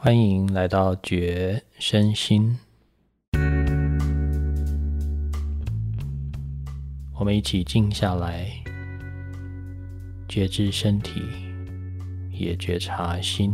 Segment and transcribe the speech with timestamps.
[0.00, 2.56] 欢迎来到觉身心，
[7.14, 8.48] 我们一起静下来，
[10.28, 11.20] 觉知身体，
[12.30, 13.52] 也觉察心。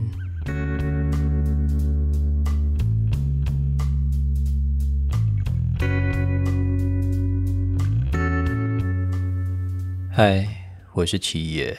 [10.13, 10.47] 嗨，
[10.93, 11.75] 我是七爷，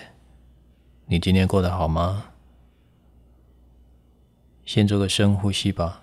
[1.05, 2.31] 你今天过得好吗？
[4.65, 6.01] 先做个深呼吸吧。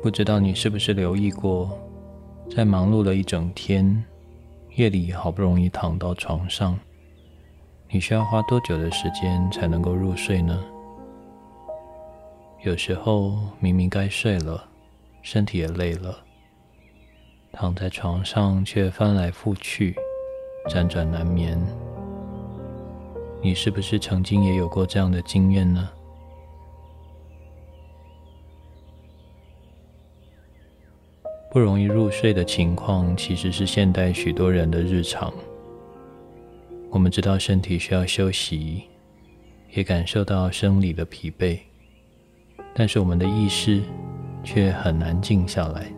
[0.00, 1.78] 不知道你是不是留意过，
[2.50, 4.04] 在忙碌了一整天，
[4.74, 6.78] 夜里好不容易躺到床上，
[7.94, 10.58] 你需要花多久的时间才能够入睡呢？
[12.62, 14.66] 有时候明明该睡了，
[15.20, 16.16] 身体也累了，
[17.52, 19.94] 躺在床上却翻来覆去，
[20.70, 21.60] 辗转难眠。
[23.42, 25.90] 你是不是曾经也有过这样的经验呢？
[31.50, 35.30] 不容易入睡的情况，其实是现代许多人的日常。
[36.92, 38.82] 我们知道身体需要休息，
[39.70, 41.58] 也感受到生理的疲惫，
[42.74, 43.82] 但是我们的意识
[44.44, 45.90] 却很难静下来。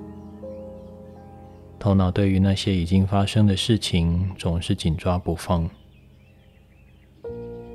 [1.81, 5.69] 头脑对于那些已经发生的事情总是紧抓不放，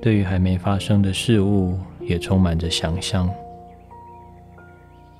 [0.01, 3.29] 对于还没发生的事物也充满着想象。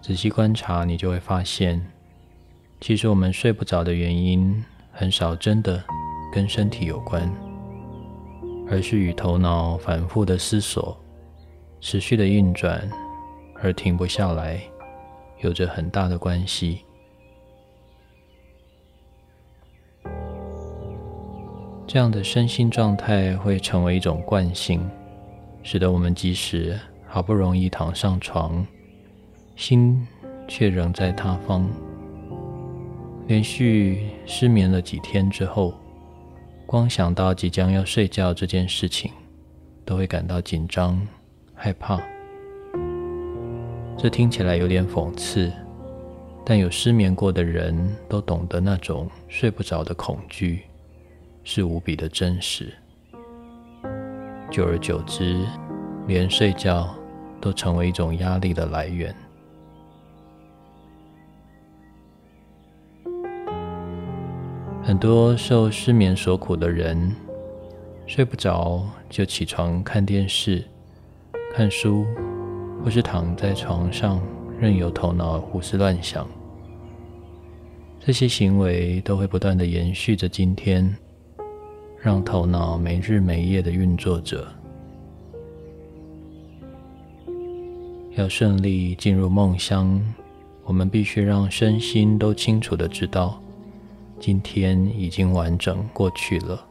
[0.01, 1.85] 仔细观察，你就会发现。
[2.79, 4.63] 其实我们睡不着的原因，
[4.93, 5.83] 很少真的
[6.31, 7.29] 跟身体有关，
[8.69, 10.95] 而是与头脑反复的思索、
[11.81, 12.87] 持续的运转
[13.55, 14.61] 而停不下来，
[15.41, 16.81] 有着很大的关系。
[21.87, 24.87] 这样的身心状态会成为一种惯性，
[25.63, 28.63] 使得我们即使好不容易躺上床，
[29.55, 30.07] 心
[30.47, 31.67] 却仍在他方。
[33.25, 35.73] 连续失眠了几天之后，
[36.69, 39.11] 光想到即将要睡觉这件事情，
[39.83, 41.01] 都会感到紧张、
[41.55, 41.99] 害怕。
[43.97, 45.51] 这听起来有点讽刺，
[46.45, 47.75] 但有失眠过的人
[48.07, 50.61] 都懂得那种睡不着的恐惧
[51.43, 52.71] 是无比的真实。
[54.51, 55.43] 久而久之，
[56.05, 56.95] 连睡觉
[57.41, 59.11] 都成为一种压力的来源。
[64.89, 67.15] 很多受失眠所苦的人，
[68.07, 70.65] 睡不着就起床看电视、
[71.53, 72.07] 看书，
[72.83, 74.19] 或是躺在床上
[74.59, 76.27] 任由头脑胡思乱想。
[77.99, 80.97] 这些行为都会不断的延续着今天，
[82.01, 84.47] 让头脑没日没夜的运作着。
[88.15, 90.01] 要顺利进入梦乡，
[90.63, 93.39] 我们必须让身心都清楚的知道。
[94.19, 96.65] 今天已经完整过去了，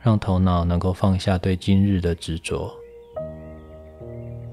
[0.00, 2.70] 让头脑能够放下对今日的执着。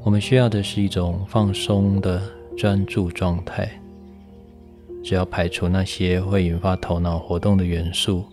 [0.03, 2.21] 我们需要的是一种放松的
[2.55, 3.67] 专注状态。
[5.03, 8.25] 只要排除那些会引发头脑活动的元素，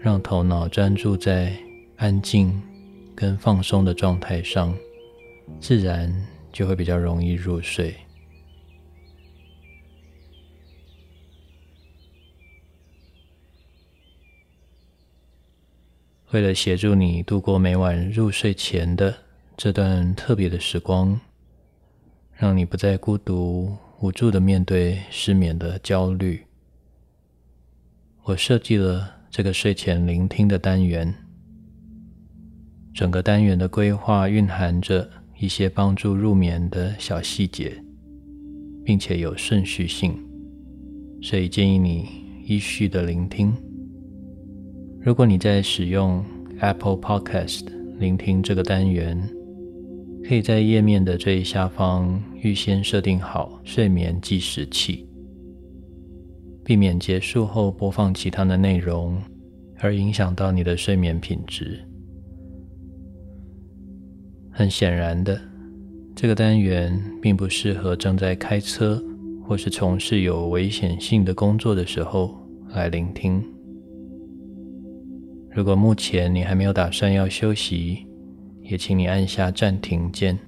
[0.00, 1.52] 让头脑专注在
[1.96, 2.60] 安静
[3.14, 4.74] 跟放松的状态上，
[5.60, 6.12] 自然
[6.52, 7.94] 就会比较容易入睡。
[16.32, 19.14] 为了协助你度过每晚入睡前的
[19.54, 21.20] 这段特别的时光，
[22.32, 26.42] 让你不再孤独无助的面对失眠的焦虑，
[28.22, 31.14] 我设计了这个睡前聆听的单元。
[32.94, 37.76] 整个单元的规划蕴含着一些帮助入眠的小细节，
[38.82, 40.18] 并且有顺序性，
[41.20, 42.08] 所以建议你
[42.46, 43.54] 依序的聆听。
[45.04, 46.24] 如果你在使用
[46.60, 47.66] Apple Podcast
[47.98, 49.20] 聆听这个单元，
[50.24, 55.08] 可以在页面的最下方预先设定好睡眠计时器，
[56.64, 59.20] 避免结束后播放其他的内容
[59.80, 61.80] 而影响到你的睡眠品质。
[64.52, 65.40] 很显然的，
[66.14, 69.02] 这个单元并不适合正在开车
[69.42, 72.38] 或是从事有危险性的工作的时候
[72.68, 73.42] 来聆听。
[75.54, 78.06] 如果目前你还没有打算要休息，
[78.62, 80.38] 也请你按下暂停键，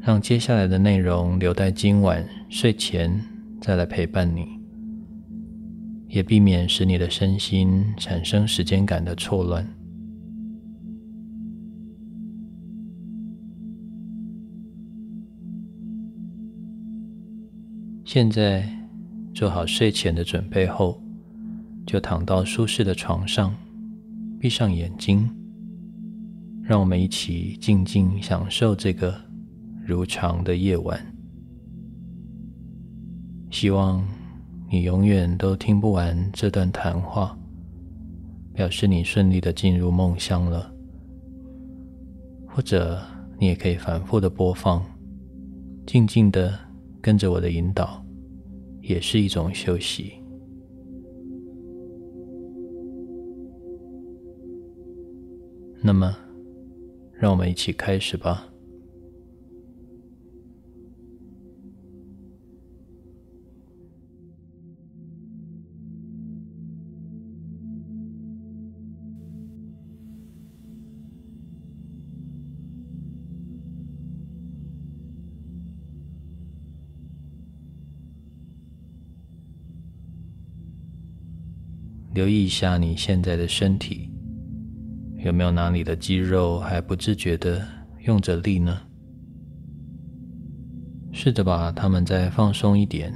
[0.00, 3.22] 让接下来的内容留待今晚睡前
[3.60, 4.46] 再来陪伴你，
[6.08, 9.66] 也避免使你的身心产生时间感的错乱。
[18.06, 18.66] 现在
[19.34, 20.98] 做好睡前的准备后，
[21.86, 23.54] 就躺到舒适的床上。
[24.40, 25.28] 闭上眼睛，
[26.62, 29.12] 让我们一起静静享受这个
[29.84, 31.04] 如常的夜晚。
[33.50, 34.06] 希望
[34.70, 37.36] 你永远都听不完这段谈话，
[38.54, 40.72] 表示你顺利的进入梦乡了。
[42.46, 43.00] 或者
[43.38, 44.84] 你也可以反复的播放，
[45.84, 46.56] 静静的
[47.00, 48.04] 跟着我的引导，
[48.82, 50.17] 也是一种休息。
[55.80, 56.14] 那么，
[57.14, 58.46] 让我们一起开始吧。
[82.12, 84.10] 留意一下你现在的身体。
[85.28, 87.62] 有没有哪里的肌肉还不自觉的
[88.06, 88.80] 用着力呢？
[91.12, 93.12] 试着把它们再放松一点。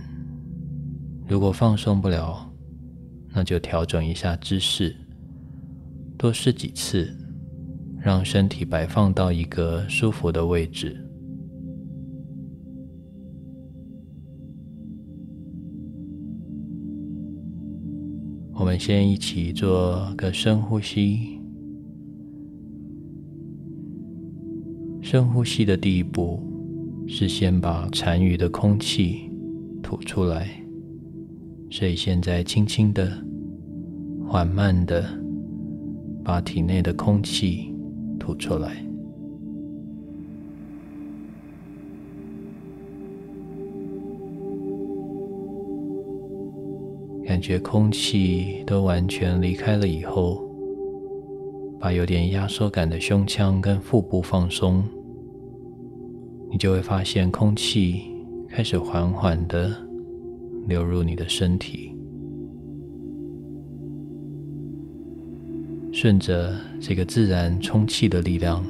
[1.26, 2.52] 如果放松不了，
[3.32, 4.94] 那就调整一下姿势，
[6.18, 7.16] 多试几次，
[7.98, 10.94] 让身体摆放到一个舒服的位置。
[18.52, 21.38] 我们先一起做个深呼吸。
[25.12, 26.40] 深呼吸的第一步
[27.06, 29.30] 是先把残余的空气
[29.82, 30.48] 吐出来，
[31.70, 33.12] 所以现在轻轻的、
[34.26, 35.04] 缓慢的
[36.24, 37.74] 把体内的空气
[38.18, 38.74] 吐出来，
[47.26, 50.42] 感觉空气都完全离开了以后，
[51.78, 54.82] 把有点压缩感的胸腔跟腹部放松。
[56.52, 58.02] 你就会发现，空气
[58.46, 59.74] 开始缓缓的
[60.68, 61.94] 流入你的身体，
[65.90, 68.62] 顺着这个自然充气的力量，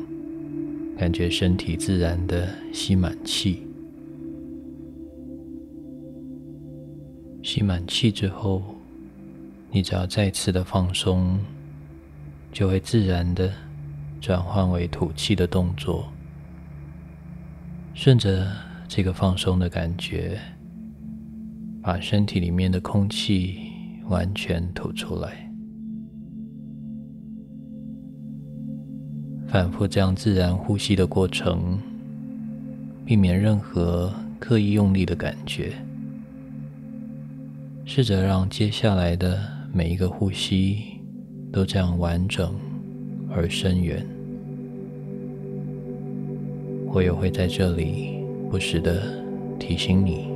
[0.96, 3.66] 感觉身体自然的吸满气。
[7.42, 8.62] 吸满气之后，
[9.72, 11.36] 你只要再次的放松，
[12.52, 13.52] 就会自然的
[14.20, 16.06] 转换为吐气的动作。
[17.94, 18.46] 顺着
[18.88, 20.38] 这个放松的感觉，
[21.82, 23.58] 把身体里面的空气
[24.08, 25.50] 完全吐出来，
[29.46, 31.78] 反复这样自然呼吸的过程，
[33.04, 35.72] 避免任何刻意用力的感觉。
[37.84, 39.38] 试着让接下来的
[39.72, 40.78] 每一个呼吸
[41.52, 42.54] 都这样完整
[43.30, 44.06] 而深远。
[46.94, 49.02] 我也会在这里不时的
[49.58, 50.28] 提醒你，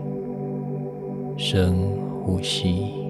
[1.36, 1.74] 深
[2.24, 3.05] 呼吸。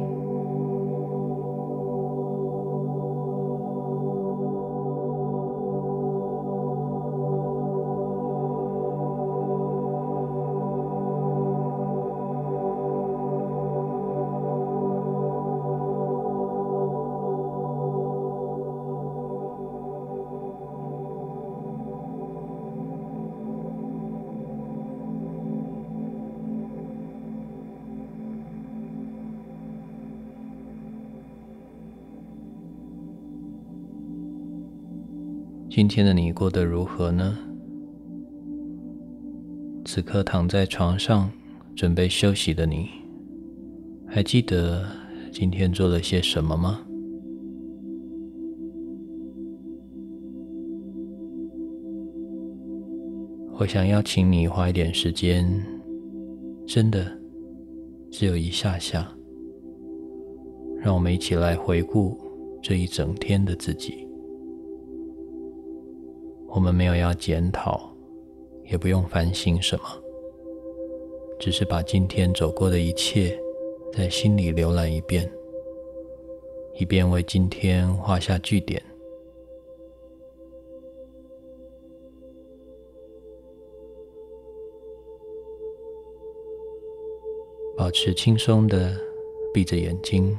[35.77, 37.37] 今天的你过得如何呢？
[39.85, 41.31] 此刻躺在床上
[41.75, 42.89] 准备休息的你，
[44.07, 44.87] 还记得
[45.31, 46.81] 今天做了些什么吗？
[53.59, 55.47] 我想邀请你花一点时间，
[56.67, 57.07] 真的
[58.11, 59.15] 只有一下下，
[60.81, 62.19] 让我们一起来回顾
[62.63, 64.06] 这一整天的自己。
[66.57, 67.79] 我们没有要检讨，
[68.65, 69.85] 也不用反省什么，
[71.39, 73.39] 只是把今天走过的一切
[73.93, 75.31] 在心里浏览一遍，
[76.77, 78.83] 以便为今天画下句点。
[87.77, 88.97] 保持轻松的
[89.53, 90.35] 闭着眼睛，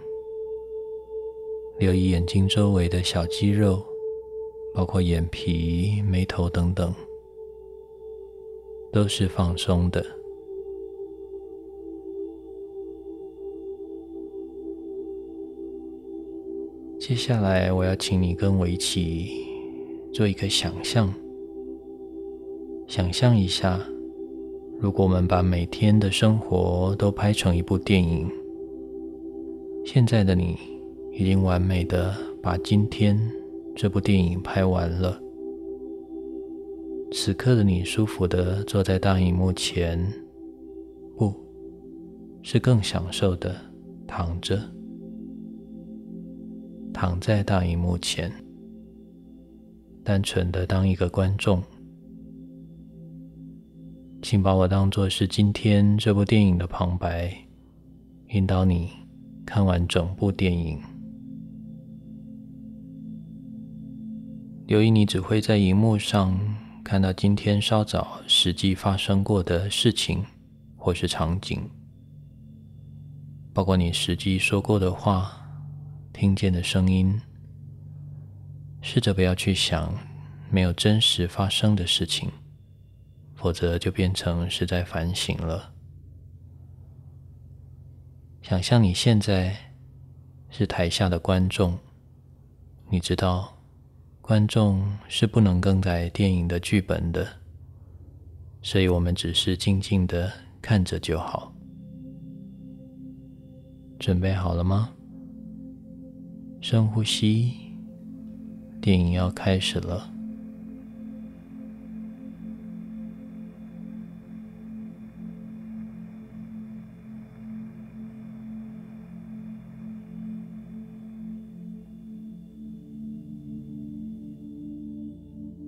[1.77, 3.85] 留意眼睛周围的小肌肉，
[4.73, 6.93] 包括眼皮、眉头等等，
[8.91, 10.05] 都是放松的。
[16.99, 19.29] 接下来，我要请你跟我一起
[20.11, 21.13] 做一个想象，
[22.87, 23.79] 想象一下。
[24.79, 28.29] 如果我们把每天的生活都拍成一部电影，
[29.85, 30.55] 现在的你
[31.13, 33.17] 已经完美的把今天
[33.79, 35.21] 这部电影拍完了。
[37.11, 40.03] 此刻的你舒服的坐在大荧幕前，
[41.15, 41.31] 不
[42.41, 43.55] 是更享受的
[44.07, 44.59] 躺着，
[46.91, 48.31] 躺在大荧幕前，
[50.03, 51.61] 单纯的当一个观众。
[54.23, 57.31] 请把我当做是今天这部电影的旁白，
[58.31, 58.89] 引导你
[59.45, 60.79] 看完整部电影。
[64.67, 66.37] 留意你只会在荧幕上
[66.83, 70.25] 看到今天稍早实际发生过的事情
[70.75, 71.69] 或是场景，
[73.53, 75.41] 包括你实际说过的话、
[76.11, 77.19] 听见的声音。
[78.81, 79.97] 试着不要去想
[80.49, 82.29] 没有真实发生的事情。
[83.35, 85.71] 否则就变成是在反省了。
[88.41, 89.55] 想象你现在
[90.49, 91.77] 是台下的观众，
[92.89, 93.56] 你知道
[94.27, 97.25] 观众是不能更改电影的剧本的，
[98.61, 100.29] 所以我们只是静静的
[100.61, 101.53] 看着就好。
[103.97, 104.89] 准备好了吗？
[106.59, 107.53] 深呼吸，
[108.81, 110.11] 电影要开始了。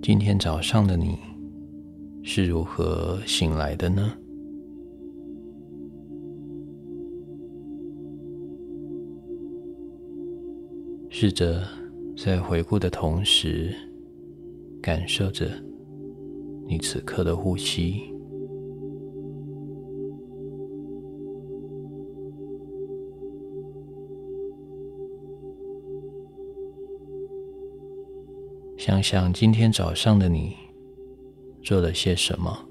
[0.02, 1.18] 今天早上的你
[2.22, 4.10] 是如何醒来的呢？
[11.10, 11.62] 试着
[12.16, 13.74] 在回顾的同时，
[14.80, 15.50] 感受着
[16.66, 18.09] 你此刻的呼吸。
[28.90, 30.56] 想想今天早上的你
[31.62, 32.66] 做了些什么？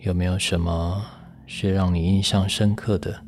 [0.00, 1.02] 有没有什么
[1.46, 3.27] 是让你印象深刻的？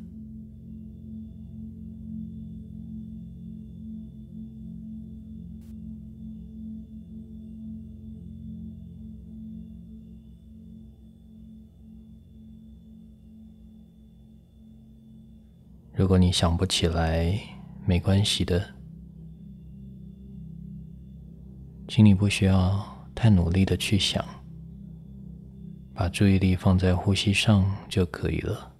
[16.10, 17.38] 如果你想不起来，
[17.86, 18.74] 没关系的，
[21.86, 24.24] 请你不需要太努力的去想，
[25.94, 28.72] 把注意力放在呼吸上就可以了，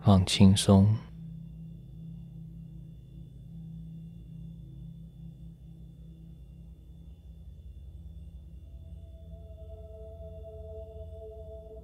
[0.00, 0.92] 放轻松。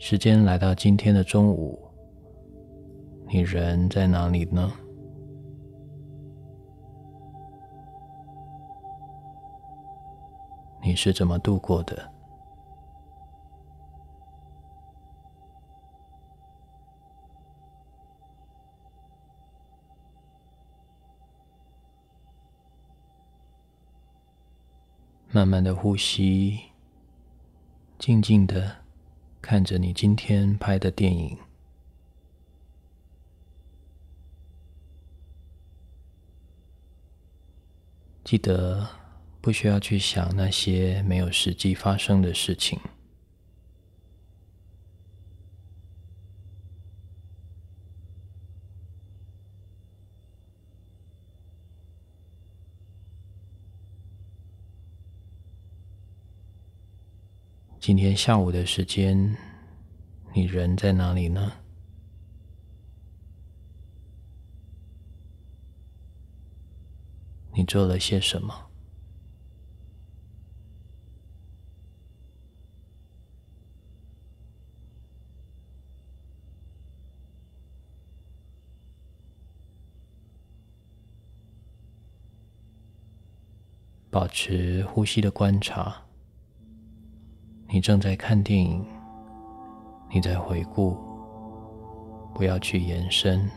[0.06, 1.78] 时间来到今天的中午，
[3.26, 4.70] 你人在哪里呢？
[10.82, 12.12] 你是怎么度过的？
[25.30, 26.60] 慢慢的呼吸，
[27.98, 28.83] 静静的。
[29.44, 31.36] 看着你今天拍的电影，
[38.24, 38.88] 记得
[39.42, 42.80] 不需要去想那些没有实际发生的事情。
[57.86, 59.36] 今天下午的时间
[60.32, 61.52] 你人在哪里呢？
[67.52, 68.70] 你做了些什么？
[84.10, 86.03] 保持呼吸的观察。
[87.74, 88.86] 你正在看电影，
[90.08, 90.96] 你在回顾，
[92.32, 93.50] 不要去延伸。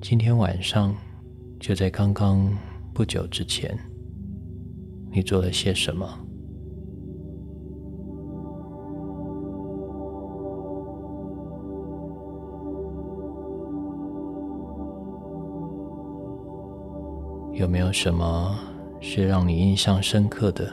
[0.00, 0.94] 今天晚上，
[1.58, 2.48] 就在刚刚
[2.94, 3.76] 不久之前，
[5.10, 6.25] 你做了些什么？
[17.56, 18.54] 有没有什么
[19.00, 20.70] 是让你印象深刻的？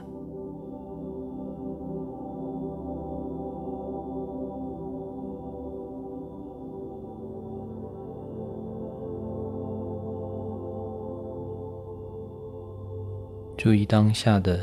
[13.56, 14.60] 注意当下的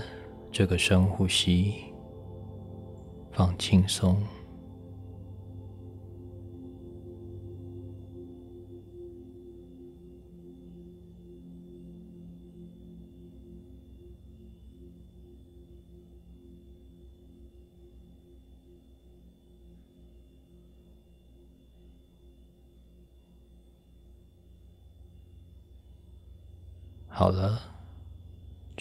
[0.53, 1.73] 这个深呼吸，
[3.33, 4.15] 放轻松。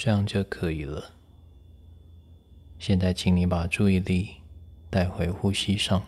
[0.01, 1.11] 这样就可以了。
[2.77, 4.35] 现在，请你把注意力
[4.89, 6.01] 带回呼吸上。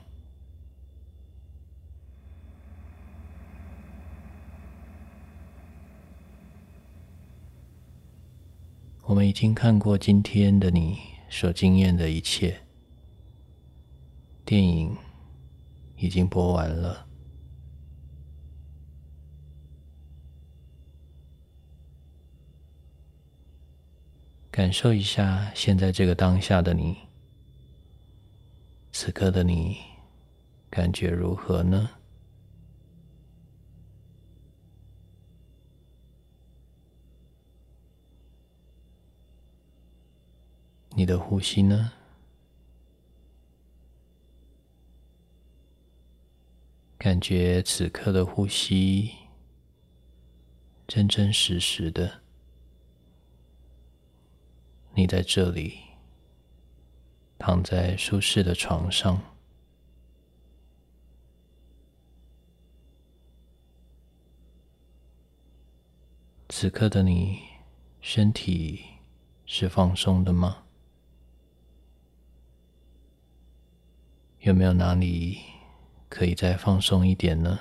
[9.02, 10.98] 我们已经看过今天的你
[11.30, 12.62] 所经验的一切，
[14.46, 14.96] 电影
[15.98, 17.11] 已经播完了。
[24.52, 26.98] 感受一下现在这个当下的你，
[28.92, 29.78] 此刻的你
[30.70, 31.90] 感觉如何呢？
[40.90, 41.94] 你的呼吸呢？
[46.98, 49.12] 感觉此刻的呼吸
[50.86, 52.21] 真真实实的。
[54.94, 55.80] 你在这里，
[57.40, 59.22] 躺在舒适的床上，
[66.50, 67.40] 此刻的你
[68.02, 68.84] 身体
[69.46, 70.66] 是放松的吗？
[74.40, 75.40] 有没有哪里
[76.10, 77.60] 可以再放松一点呢？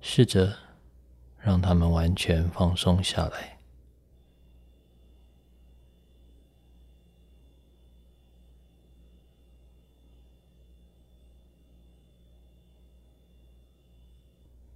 [0.00, 0.67] 试着。
[1.40, 3.58] 让他们完全放松下来，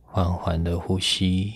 [0.06, 1.54] 缓缓的呼吸。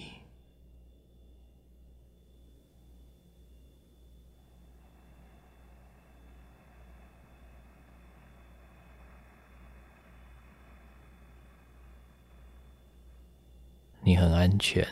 [14.02, 14.86] 你很安全。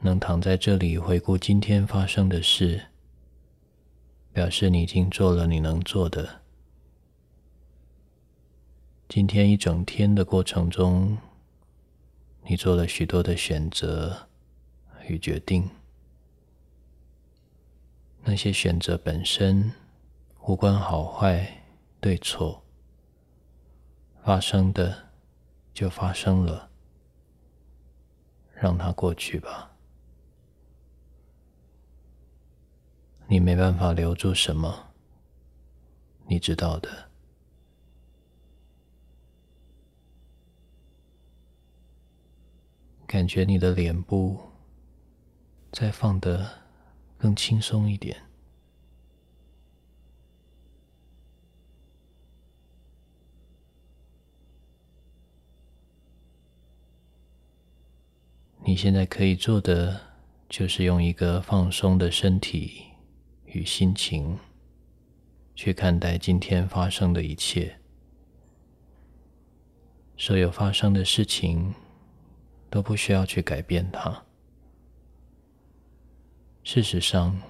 [0.00, 2.86] 能躺在这里回顾今天发生的事，
[4.32, 6.40] 表示你已经做了你能做的。
[9.08, 11.16] 今天一整天的过程中，
[12.46, 14.28] 你做了许多的选择
[15.08, 15.70] 与决定，
[18.22, 19.72] 那些选择本身
[20.46, 21.62] 无关好坏
[22.00, 22.62] 对错，
[24.22, 25.08] 发生的
[25.72, 26.70] 就发生了，
[28.52, 29.70] 让它过去吧。
[33.26, 34.92] 你没办法留住什么，
[36.26, 37.08] 你知道的。
[43.06, 44.38] 感觉你的脸部
[45.70, 46.62] 再放得
[47.16, 48.16] 更轻松一点，
[58.64, 60.00] 你现在可以做的，
[60.48, 62.82] 就是用一个放松的身体
[63.44, 64.38] 与心情，
[65.54, 67.78] 去看待今天发生的一切。
[70.16, 71.74] 所有发生的事情，
[72.74, 74.24] 都不需要去改变它。
[76.64, 77.40] 事实上，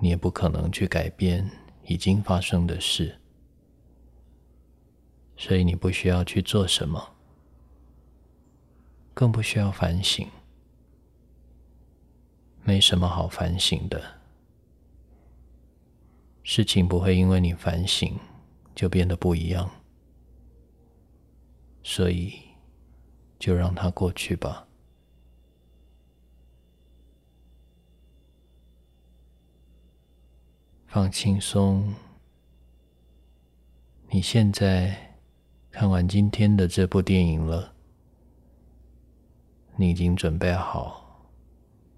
[0.00, 1.48] 你也不可能去改变
[1.84, 3.20] 已经发生的事，
[5.36, 7.14] 所以你不需要去做什么，
[9.14, 10.28] 更不需要反省。
[12.64, 14.02] 没什么好反省的，
[16.42, 18.18] 事情不会因为你反省
[18.74, 19.70] 就变得不一样，
[21.84, 22.32] 所以
[23.44, 24.66] 就让它过去吧。
[30.86, 31.94] 放轻松。
[34.08, 35.18] 你现在
[35.70, 37.74] 看完今天的这部电影了，
[39.76, 41.28] 你已经准备好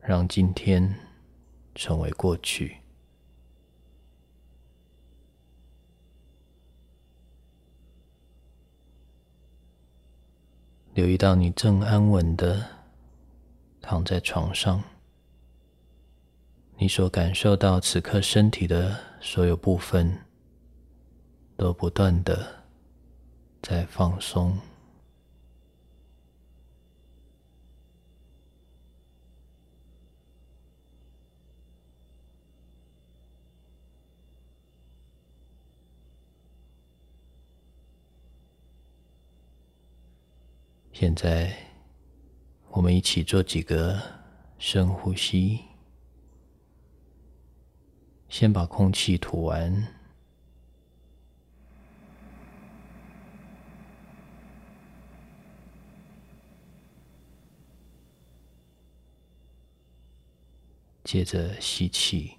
[0.00, 0.98] 让今天
[1.76, 2.78] 成为过去。
[10.96, 12.64] 留意到你正安稳的
[13.82, 14.82] 躺在床上。
[16.78, 20.20] 你所感受到此刻身体的所有部分，
[21.54, 22.64] 都不断的
[23.60, 24.58] 在放松。
[40.98, 41.54] 现在，
[42.70, 44.00] 我们一起做几个
[44.58, 45.60] 深呼吸。
[48.30, 49.88] 先把空气吐完，
[61.04, 62.35] 接着吸气，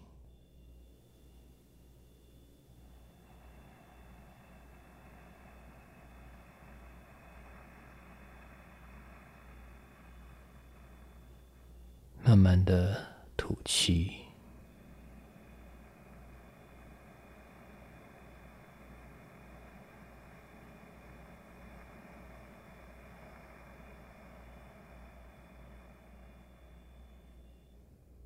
[12.28, 12.94] 慢慢的
[13.38, 14.12] 吐气。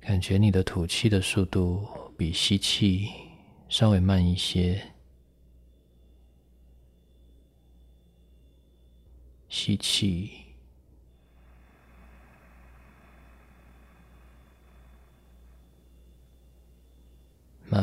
[0.00, 1.86] 感觉你的吐气的速度
[2.18, 3.08] 比吸气
[3.68, 4.82] 稍微慢一些。
[9.48, 10.28] 吸气，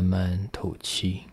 [0.10, 1.26] 慢吐气。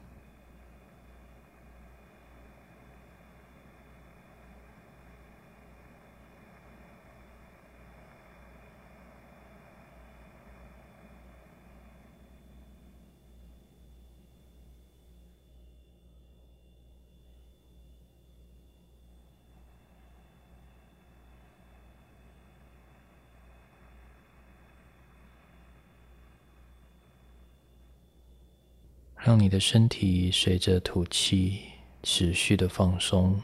[29.36, 31.60] 让你的身体随着吐气
[32.02, 33.38] 持续的放松，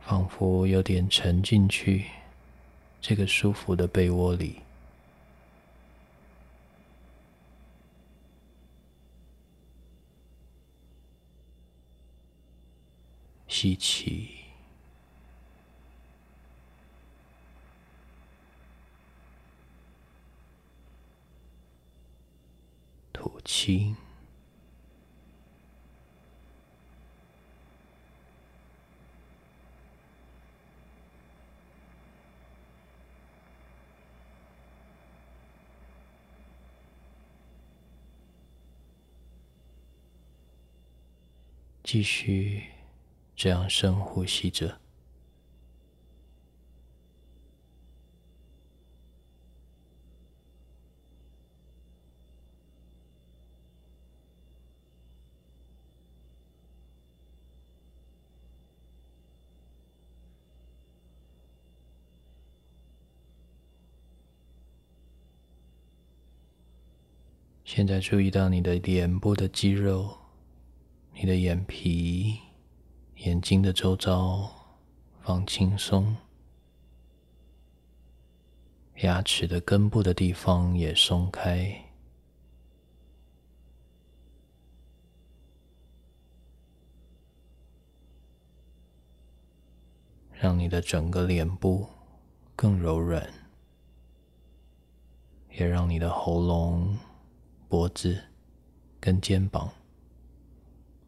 [0.00, 2.06] 仿佛有点沉进去
[3.02, 4.60] 这个舒服的被窝里。
[13.46, 14.30] 吸气。
[23.12, 23.94] 吐气，
[41.82, 42.66] 继续
[43.34, 44.79] 这样深呼吸着。
[67.72, 70.18] 现在注意到你的脸部的肌肉，
[71.14, 72.36] 你的眼皮、
[73.18, 74.50] 眼睛的周遭
[75.20, 76.16] 放轻松，
[79.02, 81.84] 牙齿的根部的地方也松开，
[90.32, 91.86] 让你的整个脸部
[92.56, 93.32] 更柔软，
[95.52, 96.98] 也让你的喉咙、
[97.70, 98.20] 脖子
[98.98, 99.72] 跟肩膀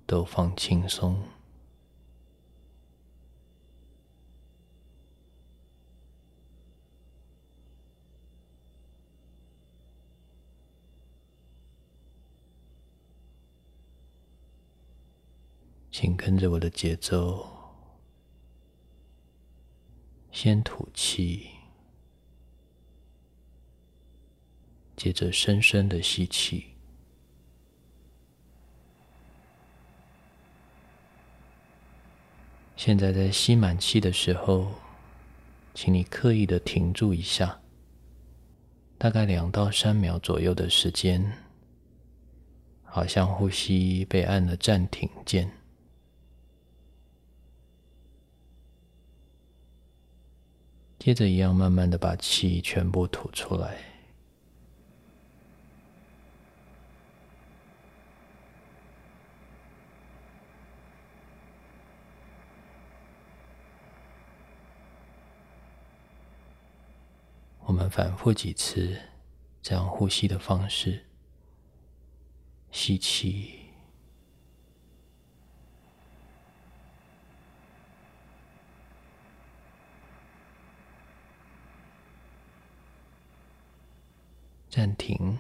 [0.07, 1.21] 都放轻松。
[15.91, 17.45] 请跟着我的节奏，
[20.31, 21.52] 先吐气，
[25.03, 26.65] 接着深深的吸气。
[32.77, 34.71] 现在在吸满气的时候，
[35.75, 37.61] 请你刻意的停住一下，
[38.97, 41.37] 大概两到三秒左右的时间，
[42.85, 45.51] 好像呼吸被按了暂停键。
[51.01, 53.92] 接着一样，慢慢的把气全部吐出来。
[67.65, 69.01] 我们反复几次
[69.63, 71.05] 这样呼吸的方式，
[72.71, 73.61] 吸气。
[84.69, 85.39] 暂停，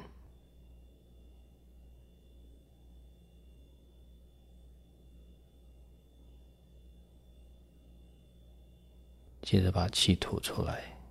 [9.40, 11.01] 接着把气吐出来，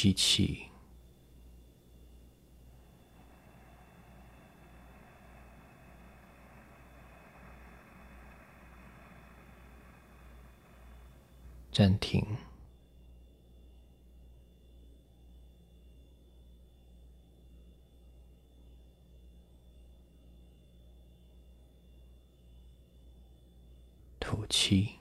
[0.00, 0.62] 吸气。
[11.70, 12.24] 暂停，
[24.18, 24.98] 吐气，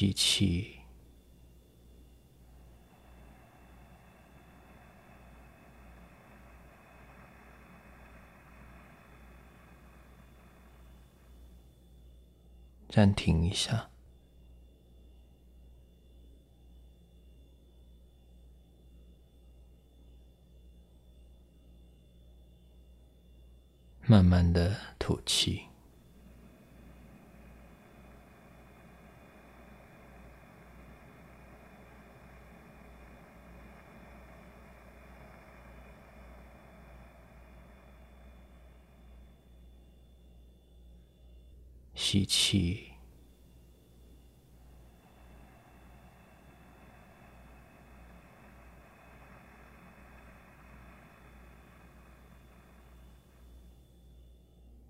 [0.00, 0.80] 吸气，
[12.88, 13.90] 暂停一下，
[24.06, 25.69] 慢慢的吐气。
[42.10, 42.90] 吸气，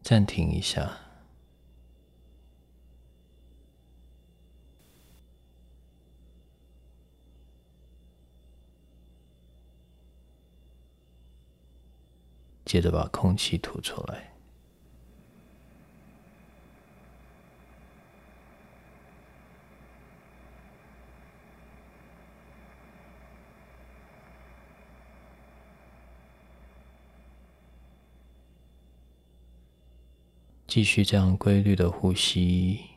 [0.02, 0.96] 暂停一下，
[12.64, 14.39] 接着把空气吐出来。
[30.70, 32.89] 继续这样规律的呼吸。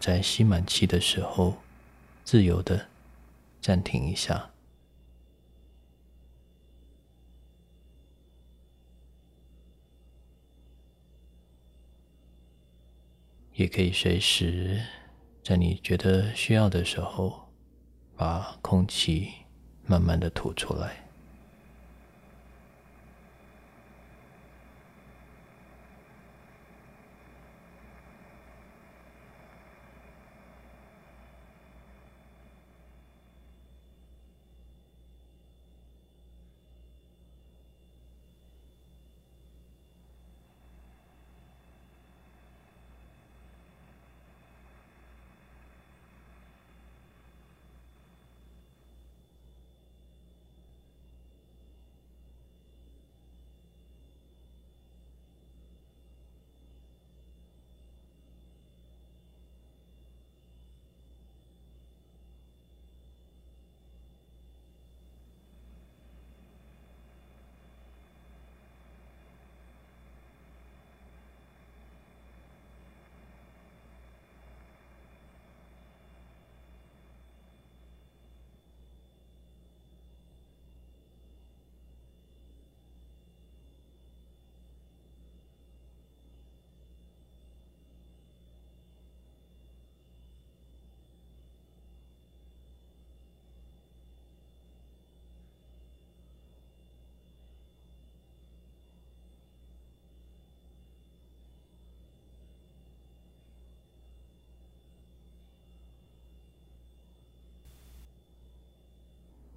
[0.00, 1.58] 在吸满气的时候，
[2.24, 2.88] 自由的
[3.60, 4.50] 暂停一下，
[13.52, 14.82] 也可以随时
[15.44, 17.50] 在你觉得需要的时候，
[18.16, 19.30] 把空气
[19.84, 21.09] 慢慢的吐出来。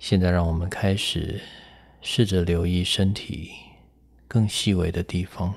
[0.05, 1.39] 现在，让我们开始
[2.01, 3.53] 试着留意身体
[4.27, 5.53] 更细微的地方，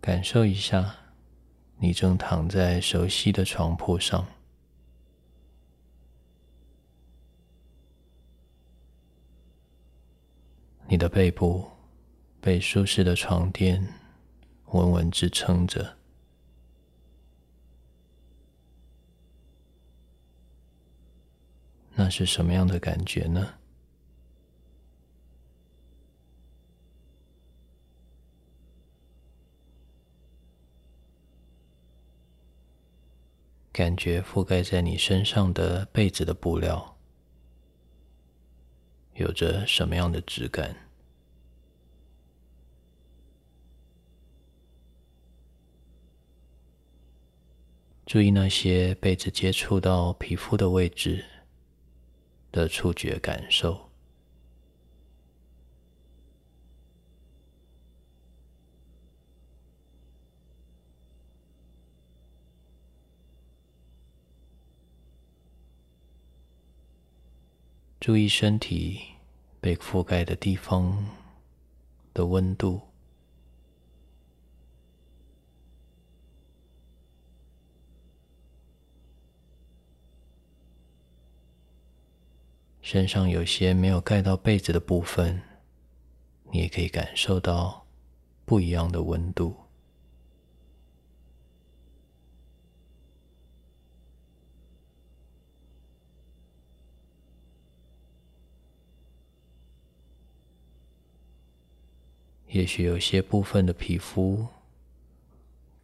[0.00, 0.94] 感受一下
[1.78, 4.28] 你正躺在熟悉的床铺上，
[10.86, 11.68] 你的背部
[12.40, 13.84] 被舒适的床垫
[14.66, 15.95] 稳稳支撑着。
[21.98, 23.54] 那是什么样的感觉呢？
[33.72, 36.98] 感觉覆盖在你身上的被子的布料
[39.14, 40.76] 有着什么样的质感？
[48.04, 51.24] 注意那些被子接触到皮肤的位置。
[52.56, 53.90] 的触觉感受，
[68.00, 69.02] 注意身体
[69.60, 71.06] 被覆盖的地方
[72.14, 72.80] 的温度。
[82.86, 85.42] 身上有些没有盖到被子的部分，
[86.52, 87.84] 你也可以感受到
[88.44, 89.56] 不一样的温度。
[102.46, 104.46] 也许有些部分的皮肤，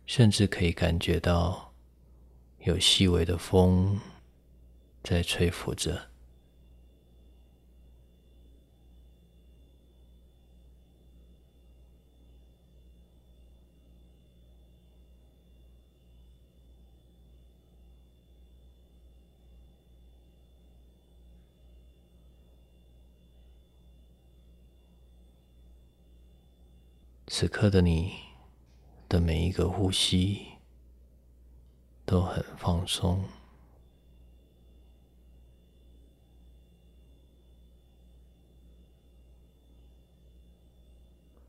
[0.06, 1.72] 甚至可以感觉到
[2.60, 4.00] 有细微的风
[5.02, 6.11] 在吹拂着。
[27.34, 28.12] 此刻的你
[29.08, 30.48] 的每一个呼吸
[32.04, 33.24] 都很放松，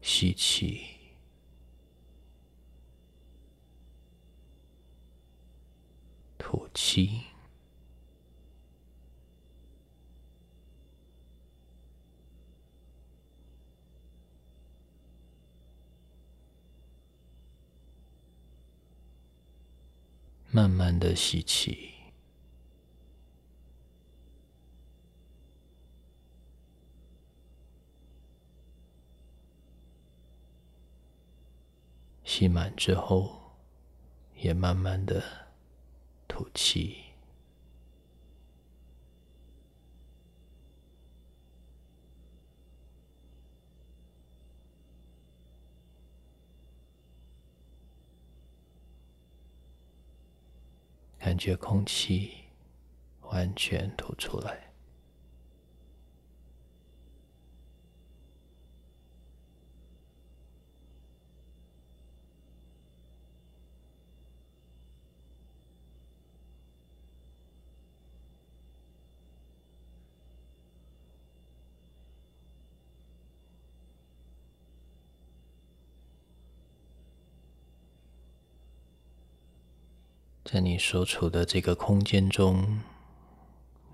[0.02, 0.86] 吸气，
[6.38, 7.33] 吐气。
[20.56, 21.94] 慢慢的吸气，
[32.24, 33.56] 吸满之后，
[34.36, 35.24] 也慢慢的
[36.28, 37.13] 吐气。
[51.34, 52.30] 感觉空气
[53.22, 54.73] 完全吐出来。
[80.54, 82.80] 在你所处的这个空间中，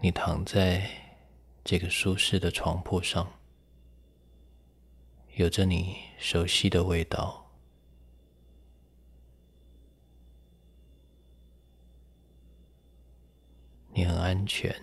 [0.01, 0.91] 你躺在
[1.63, 3.31] 这个舒适的床铺上，
[5.35, 7.49] 有着你熟悉的味道，
[13.93, 14.75] 你很安全，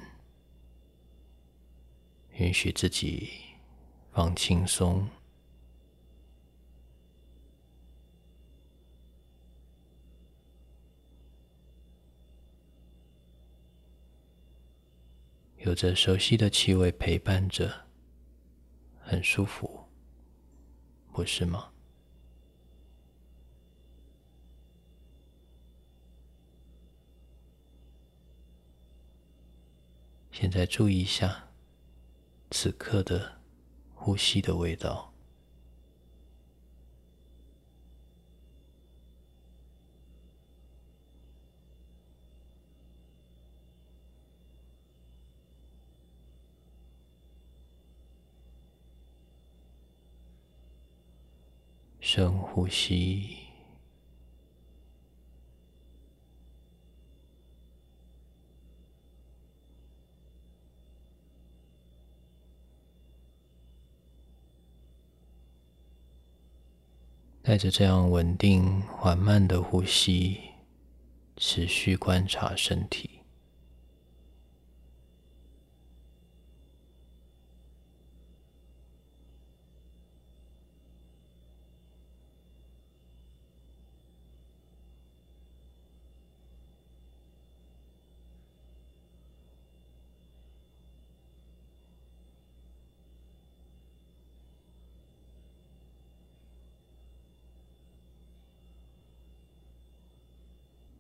[2.37, 3.29] 允许自己
[4.13, 5.07] 放轻松。
[15.67, 17.89] 有着熟悉的气味陪伴着，
[19.01, 19.89] 很舒服，
[21.13, 21.73] 不是吗？
[30.31, 31.49] 现在注意一下
[32.53, 33.41] 此刻的
[33.93, 35.16] 呼吸的味道。
[52.17, 53.37] 深呼吸，
[67.43, 70.41] 带着这样稳定、缓慢的呼吸，
[71.37, 73.11] 持续观察身体。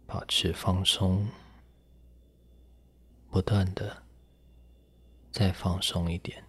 [0.08, 1.28] 保持放松，
[3.30, 4.02] 不断的
[5.30, 6.42] 再放松一点。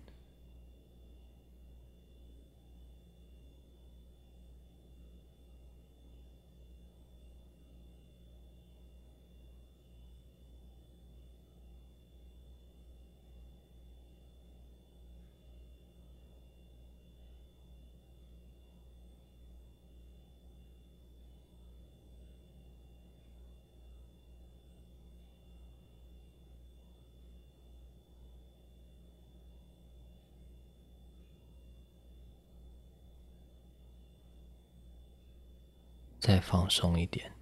[36.20, 37.37] 再放松一点。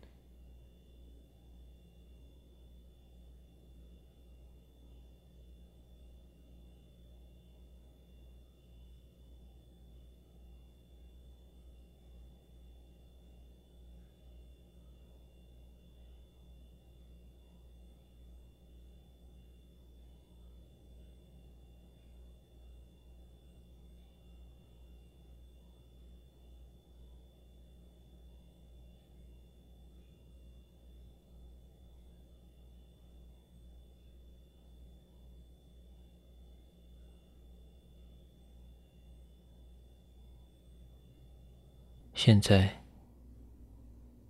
[42.16, 42.82] 现在，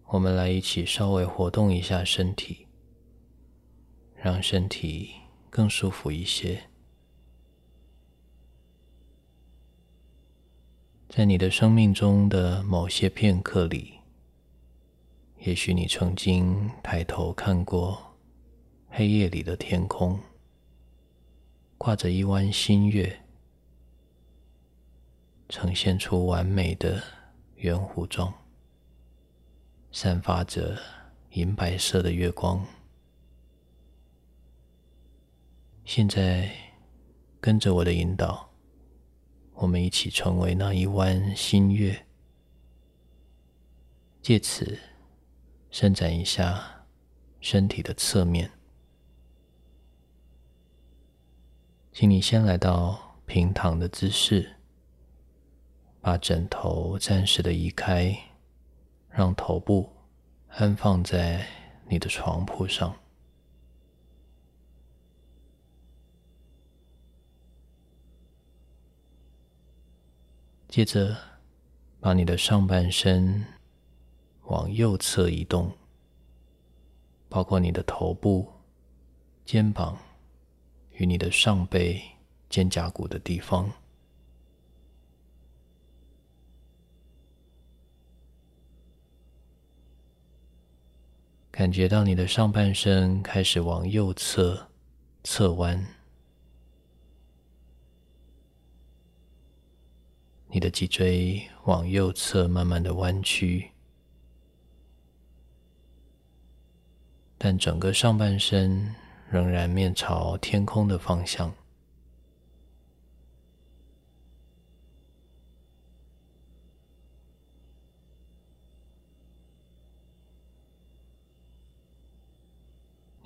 [0.08, 2.66] 我们来一起稍微活动一下身体，
[4.16, 5.12] 让身体
[5.52, 6.64] 更舒服一些。
[11.08, 14.00] 在你的生命中的某些片刻里，
[15.42, 18.18] 也许你曾经抬头看过
[18.90, 20.20] 黑夜里的天空，
[21.78, 23.22] 挂着一弯新月，
[25.48, 27.02] 呈现出完美的。
[27.66, 28.32] 圆弧状，
[29.92, 30.78] 散发着
[31.32, 32.64] 银白色的月光。
[35.84, 36.52] 现在，
[37.42, 38.52] 跟着我的引导，
[39.56, 42.06] 我们一起成为那一弯新月，
[44.22, 44.78] 借此
[45.72, 46.86] 伸展一下
[47.42, 48.52] 身体的侧面。
[51.92, 54.55] 请你先来到平躺的姿势，
[56.06, 58.16] 把枕头暂时的移开，
[59.10, 59.92] 让头部
[60.50, 61.44] 安放在
[61.90, 62.96] 你的床铺上。
[70.68, 71.18] 接着，
[72.00, 73.44] 把你的上半身
[74.44, 75.72] 往右侧移动，
[77.28, 78.48] 包括你的头部、
[79.44, 79.98] 肩膀。
[80.92, 82.00] 与你的上背、
[82.48, 83.70] 肩胛骨的地方，
[91.66, 94.70] 感觉到你的上半身开始往右侧
[95.24, 95.84] 侧弯，
[100.50, 103.72] 你的脊椎往右侧慢慢的弯曲，
[107.36, 108.94] 但整个上半身。
[109.32, 111.52] 仍然面朝天空的方向，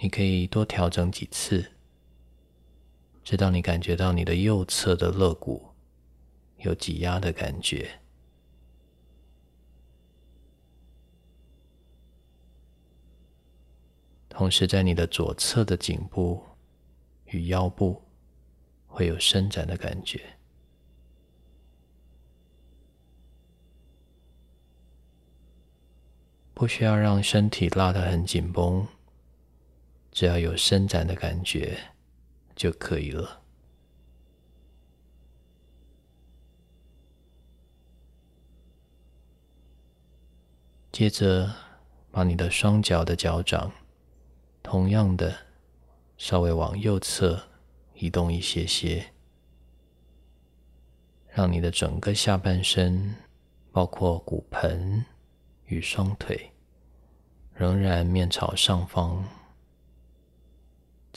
[0.02, 1.74] 你可以多调整几次，
[3.24, 5.70] 直到你感觉到你的右侧的肋骨
[6.60, 8.00] 有挤压的感觉。
[14.30, 16.42] 同时，在你的左侧的颈部
[17.26, 18.02] 与腰部
[18.88, 20.38] 会有伸展的感觉，
[26.54, 28.88] 不需要让身体拉得很紧绷，
[30.12, 31.78] 只要有伸展的感觉
[32.56, 33.42] 就可以了。
[40.92, 41.54] 接着，
[42.12, 43.72] 把你的双脚的脚掌。
[44.62, 45.34] 同样的，
[46.18, 47.42] 稍微往右侧
[47.94, 49.14] 移动一些些，
[51.30, 53.16] 让你的整个下半身，
[53.72, 55.06] 包括骨盆
[55.66, 56.52] 与双腿，
[57.54, 59.24] 仍然面朝上方，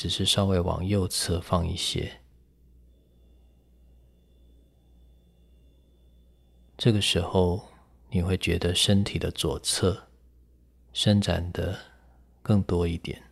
[0.03, 2.21] 只是稍微往右侧放一些。
[6.77, 7.69] 这个时候，
[8.11, 10.09] 你会觉得身体的左侧
[10.93, 11.79] 伸展的
[12.43, 13.23] 更多一点。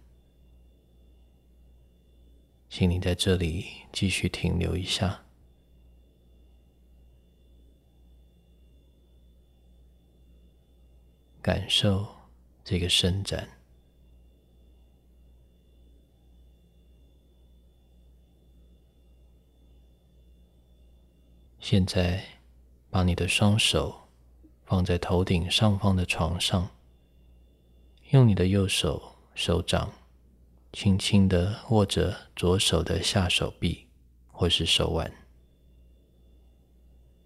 [2.69, 5.25] 请你在这里继续停留一下，
[11.43, 12.07] 感受
[12.63, 13.60] 这个伸展。
[21.61, 22.25] 现在，
[22.89, 24.09] 把你的双手
[24.65, 26.71] 放在头顶上方的床上，
[28.11, 29.93] 用你的右手手掌。
[30.73, 33.89] 轻轻的握着左手的下手臂
[34.29, 35.13] 或是手腕，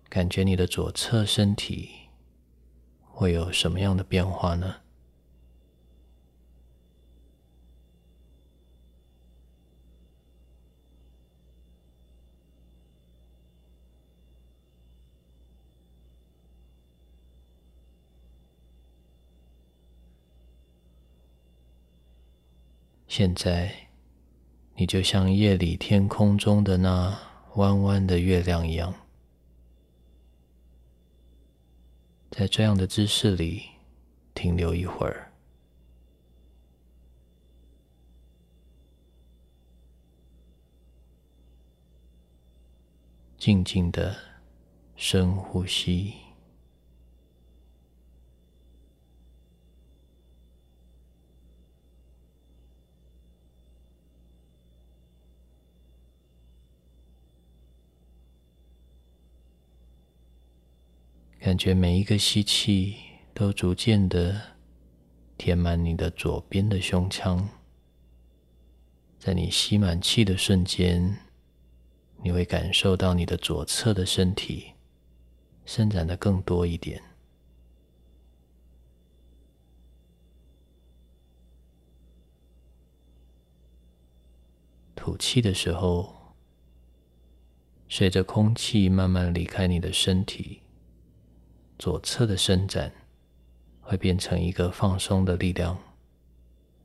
[0.08, 1.90] 感觉你的左侧身体
[3.02, 4.76] 会有什么样的变化呢？
[23.16, 23.72] 现在，
[24.74, 27.16] 你就像夜里天空中的那
[27.54, 28.92] 弯弯的月亮一样，
[32.32, 33.66] 在这样的姿势里
[34.34, 35.32] 停留一会儿，
[43.38, 44.16] 静静的
[44.96, 46.23] 深呼吸。
[61.44, 62.96] 感觉每一个吸气
[63.34, 64.56] 都逐渐的
[65.36, 67.50] 填满你的左边的胸腔，
[69.18, 71.18] 在你吸满气的瞬间，
[72.22, 74.72] 你会感受到你的左侧的身体
[75.66, 77.02] 伸展的更多一点。
[84.94, 86.32] 吐气的时候，
[87.86, 90.62] 随着空气慢慢离开你的身体。
[91.84, 92.90] 左侧的伸展
[93.82, 95.78] 会变成一个放松的力量，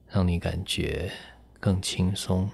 [0.10, 1.10] 让你感觉
[1.58, 2.52] 更轻松。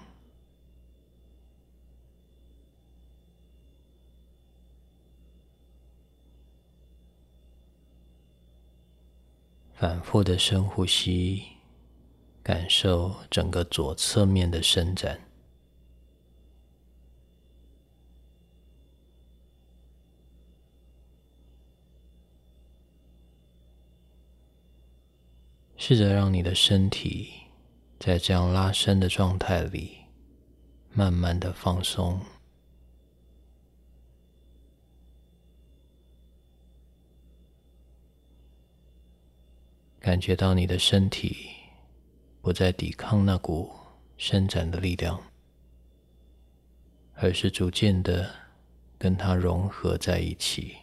[9.73, 11.41] 反复的深呼吸，
[12.43, 15.24] 感受整个左侧面的伸展。
[25.77, 27.29] 试着让你的身体
[27.99, 29.97] 在这样拉伸的状态里，
[30.93, 32.19] 慢慢的放松。
[39.99, 41.47] 感觉到你的身体
[42.39, 43.71] 不再抵抗那股
[44.17, 45.19] 伸展的力量，
[47.15, 48.33] 而是逐渐的
[48.99, 50.75] 跟它融合在一起，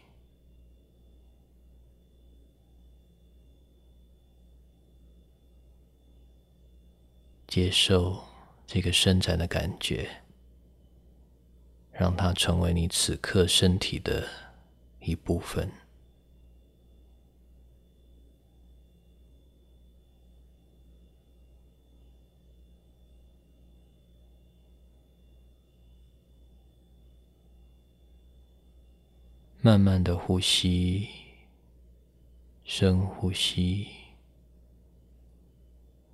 [7.52, 8.24] 接受
[8.66, 10.08] 这个伸展的感觉，
[11.92, 14.26] 让它成为你此刻身体的
[15.00, 15.70] 一部分。
[29.60, 31.06] 慢慢的呼吸，
[32.64, 33.88] 深呼吸，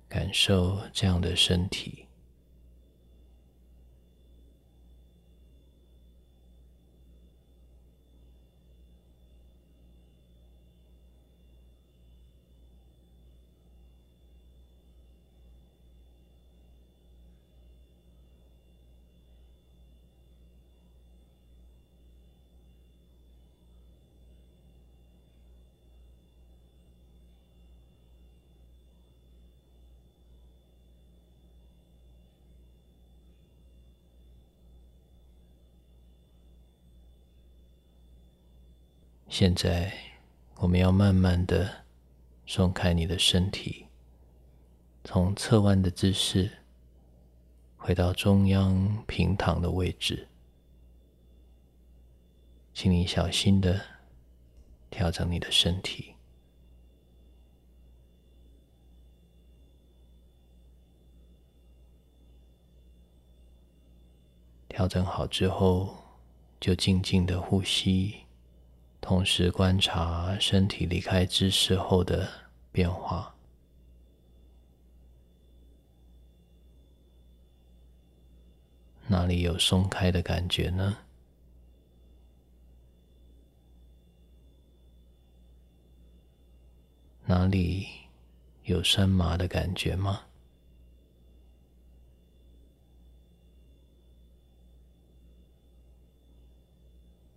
[0.09, 2.08] 感受这样的身体。
[39.29, 39.93] 现在，
[40.55, 41.85] 我们要慢慢的
[42.47, 43.85] 松开你的身体，
[45.03, 46.49] 从侧弯的姿势
[47.77, 50.27] 回到中央平躺的位置。
[52.73, 53.79] 请你小心的
[54.89, 56.15] 调整你的身体，
[64.67, 65.95] 调整好之后，
[66.59, 68.25] 就静静的呼吸。
[69.01, 72.29] 同时观察身体离开姿势后的
[72.71, 73.33] 变化，
[79.07, 80.97] 哪里有松开的感觉呢？
[87.25, 87.87] 哪里
[88.63, 90.21] 有酸麻的感觉吗？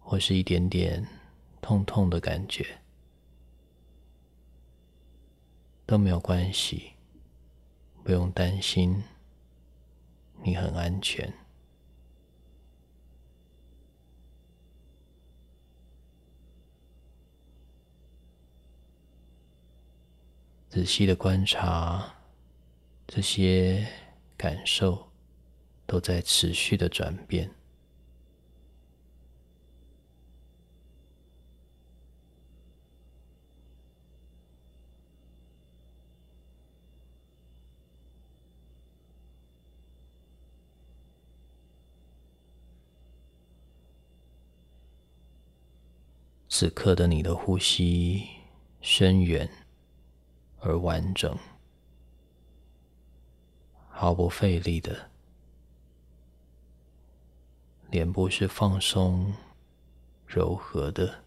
[0.01, 1.22] 或是一点点？
[1.63, 2.83] 痛痛的感觉
[5.87, 6.93] 都没有关系，
[8.03, 9.03] 不用担心，
[10.43, 11.33] 你很安全。
[20.69, 22.17] 仔细的观察，
[23.07, 23.87] 这些
[24.37, 25.13] 感受
[25.87, 27.62] 都在持续的转变。
[46.55, 48.29] 此刻的你的呼吸
[48.83, 49.49] 深远
[50.61, 51.35] 而完整，
[53.89, 55.11] 毫不费力的，
[57.91, 59.33] 脸部是放松、
[60.27, 61.25] 柔和的。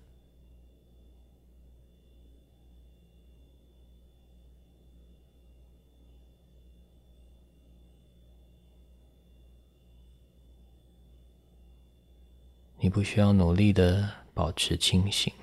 [12.77, 14.24] 你不需要努力的。
[14.35, 15.33] 保持清醒。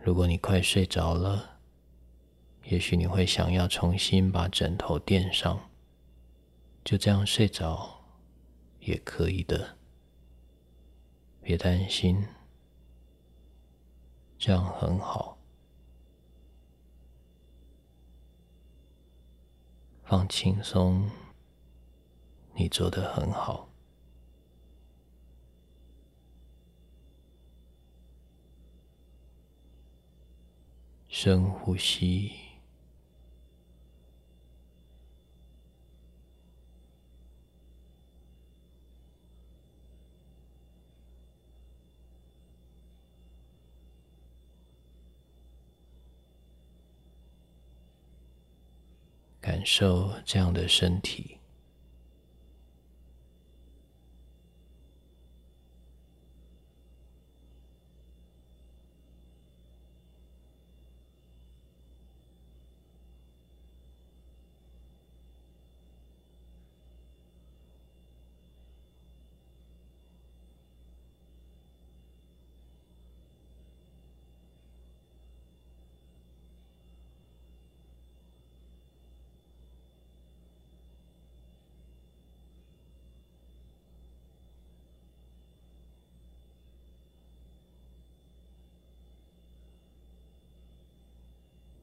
[0.00, 1.58] 如果你快睡着了，
[2.64, 5.68] 也许你会想要重新把枕头垫上，
[6.84, 8.02] 就这样睡着
[8.78, 9.76] 也可以的。
[11.42, 12.28] 别担心，
[14.38, 15.36] 这样很好。
[20.04, 21.10] 放轻松，
[22.54, 23.69] 你做的很好。
[31.10, 32.30] 深呼吸。
[49.40, 51.39] 感受这样的身体。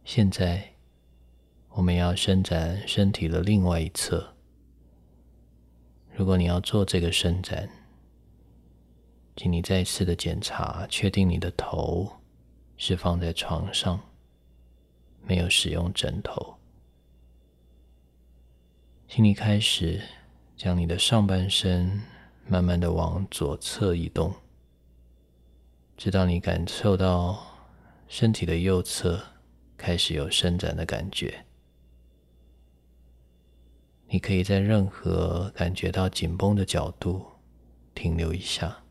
[0.08, 0.72] 现在，
[1.72, 4.36] 我们要伸展身体的另外一侧。
[6.16, 7.68] 如果你要做这个伸展，
[9.36, 12.10] 请你再次的检查，确定你的头
[12.78, 14.00] 是放在床上，
[15.26, 16.56] 没有使用枕头。
[19.10, 20.02] 请你开始
[20.56, 22.02] 将你的上半身
[22.48, 24.34] 慢慢的往左侧移动，
[25.98, 27.46] 直到你感受到
[28.08, 29.22] 身体的右侧。
[29.78, 31.46] 开始有伸展的感觉，
[34.08, 37.26] 你可以在任何感觉到紧绷的角度
[37.94, 38.84] 停留一下。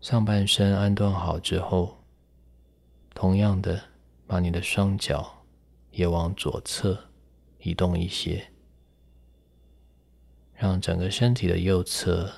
[0.00, 1.98] 上半身安顿好之后，
[3.14, 3.82] 同样的，
[4.26, 5.44] 把你的双脚
[5.90, 7.10] 也往左侧
[7.58, 8.50] 移动一些，
[10.54, 12.32] 让整个身体的右侧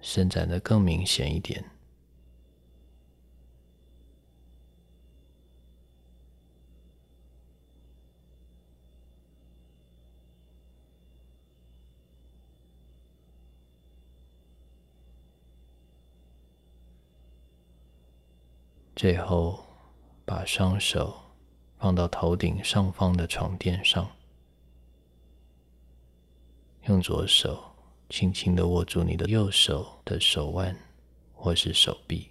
[0.00, 1.64] 伸展的更明显一点。
[18.94, 19.64] 最后，
[20.24, 21.14] 把双手
[21.78, 24.10] 放到头顶上方的床垫上，
[26.86, 27.74] 用左手
[28.08, 30.76] 轻轻的握住你的右手的手腕
[31.32, 32.28] 或是手臂，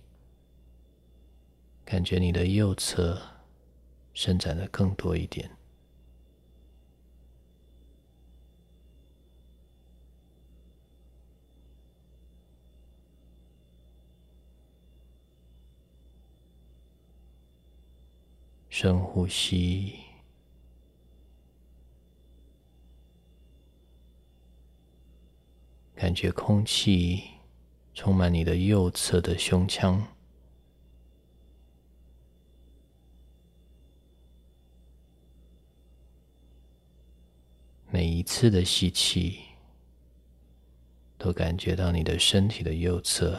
[1.83, 3.19] 感觉你的右侧
[4.13, 5.49] 伸展的更多一点。
[18.71, 19.95] 深呼吸，
[25.93, 27.21] 感觉空气
[27.93, 30.01] 充满你的右侧的胸腔。
[37.89, 39.41] 每一次的吸气，
[41.17, 43.37] 都感觉到你的身体的右侧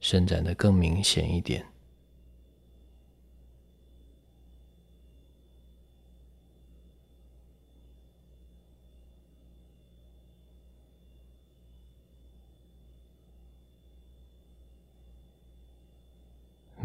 [0.00, 1.64] 伸展的更明显一点。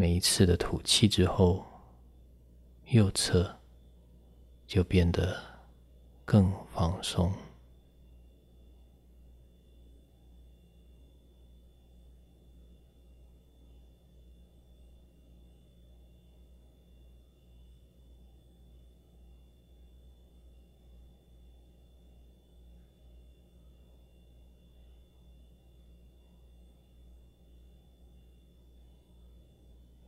[0.01, 1.63] 每一次的吐气之后，
[2.87, 3.59] 右侧
[4.65, 5.39] 就变得
[6.25, 7.31] 更放松。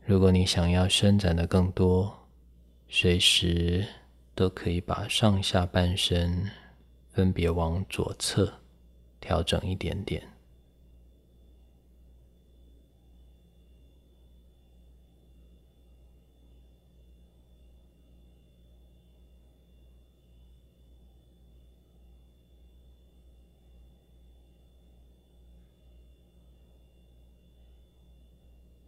[0.06, 2.28] 如果你想要伸展的更多，
[2.90, 3.86] 随时
[4.34, 6.50] 都可以把上下半身
[7.08, 8.60] 分别往左侧
[9.18, 10.33] 调整一点点。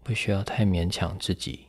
[0.06, 1.66] 不需要太勉强自己，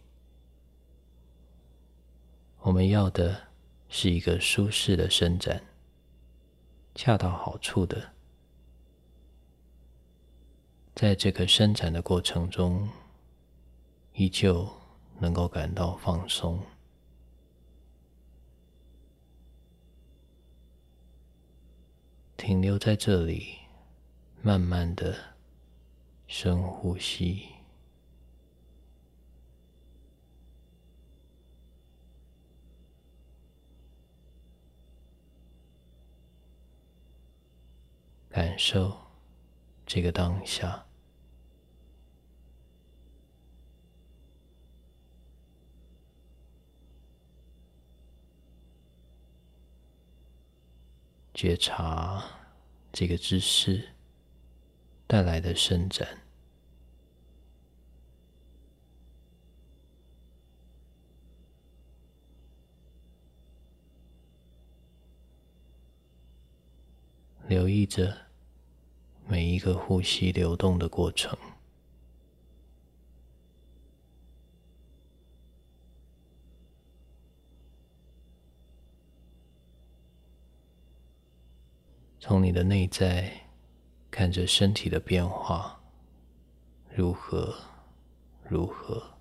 [2.59, 3.47] 我们要的
[3.89, 5.63] 是一个舒适的伸展，
[6.93, 8.13] 恰到好处的，
[10.93, 12.87] 在这个伸展的过程中，
[14.13, 14.69] 依旧
[15.17, 16.61] 能够感到放松，
[22.37, 23.55] 停留在这里，
[24.43, 25.17] 慢慢的
[26.27, 27.56] 深呼吸。
[38.37, 38.95] 感受
[39.83, 40.85] 这个当下。
[51.33, 52.23] 觉察
[52.93, 53.95] 这个姿势
[55.07, 56.07] 带来的伸展，
[67.47, 68.26] 留意着
[69.29, 71.37] 每一个呼吸流动的过程。
[82.19, 83.31] 从你的内在
[84.09, 85.81] 看着身体的变化，
[86.93, 87.53] 如何
[88.43, 89.16] 如何。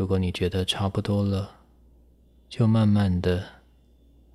[0.00, 1.58] 如果你觉得差不多了，
[2.48, 3.44] 就慢慢的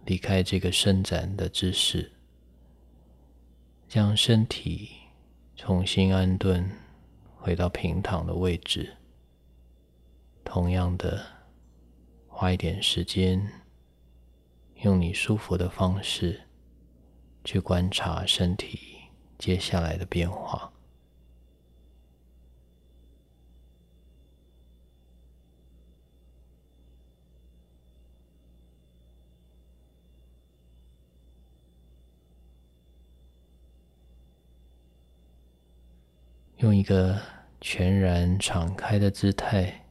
[0.05, 2.11] 离开这个伸展的姿势，
[3.87, 4.91] 将身体
[5.55, 6.69] 重新安顿
[7.35, 8.95] 回到平躺的位置。
[10.43, 11.25] 同样的，
[12.27, 13.51] 花一点时间，
[14.83, 16.41] 用你舒服的方式
[17.43, 18.99] 去观察身体
[19.39, 20.74] 接下来的变化。
[36.65, 37.21] 用一个
[37.61, 39.85] 全然敞开的姿态，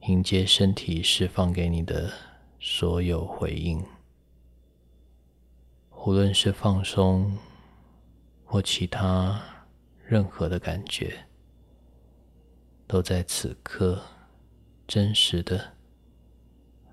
[0.00, 2.10] 迎接身体释放给你的
[2.58, 3.80] 所有回应，
[5.92, 7.38] 无论是放松
[8.44, 9.40] 或其他
[10.04, 11.16] 任何的感觉，
[12.88, 14.02] 都在此刻
[14.88, 15.74] 真实的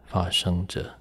[0.03, 0.99] 发生着。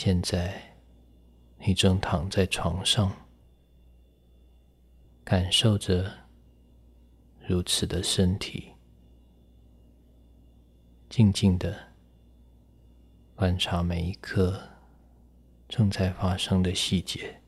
[0.00, 0.76] 现在，
[1.58, 3.26] 你正躺在床上，
[5.24, 6.08] 感受着
[7.44, 8.74] 如此的身体，
[11.10, 11.76] 静静的
[13.34, 14.68] 观察每一刻
[15.68, 17.42] 正在发生的细节。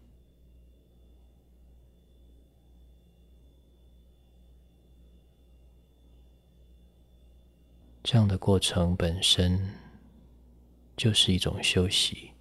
[8.03, 9.77] 这样的过程本身
[10.97, 12.33] 就是一种休息。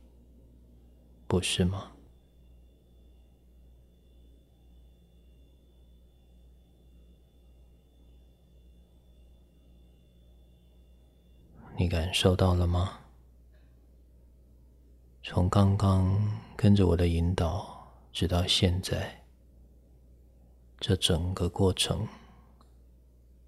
[1.30, 1.92] 不是吗？
[11.78, 13.02] 你感受到了吗？
[15.22, 19.24] 从刚刚跟着我的引导，直到现在，
[20.80, 22.08] 这整个过程，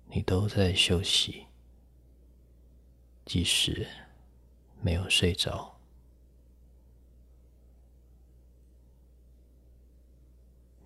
[0.06, 1.48] 你都在休息，
[3.26, 3.88] 即使
[4.82, 5.71] 没有睡着。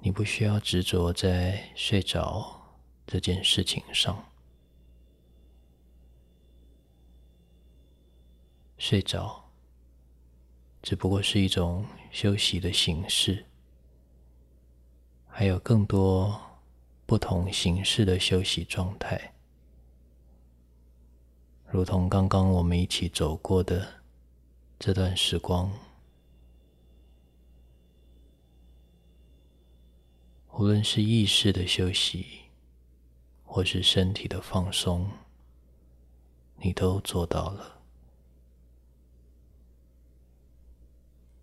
[0.06, 2.62] 你不需要执着在睡着
[3.08, 4.24] 这件事情上，
[8.78, 9.50] 睡着
[10.84, 13.48] 只不过是一种休息的形式，
[15.26, 16.40] 还有更多
[17.08, 19.34] 不同形式的休息状态，
[21.72, 24.04] 如同刚刚我们一起走过的
[24.78, 25.74] 这段时光。
[30.58, 32.26] 无论是意识的休息，
[33.44, 35.12] 或是身体的放松，
[36.60, 37.82] 你都做到了。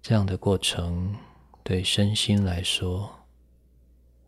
[0.01, 1.15] 这样的过程
[1.63, 3.27] 对身心来说